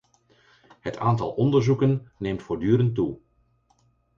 Het 0.79 0.97
aantal 0.97 1.31
onderzoeken 1.31 2.11
neemt 2.17 2.41
voortdurend 2.43 2.95
toe. 2.95 3.19